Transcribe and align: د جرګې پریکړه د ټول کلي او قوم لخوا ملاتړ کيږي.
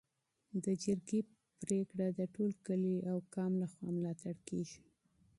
د 0.63 0.65
جرګې 0.83 1.19
پریکړه 1.61 2.07
د 2.19 2.21
ټول 2.35 2.51
کلي 2.65 2.95
او 3.09 3.17
قوم 3.33 3.53
لخوا 3.61 3.87
ملاتړ 3.97 4.35
کيږي. 4.47 4.79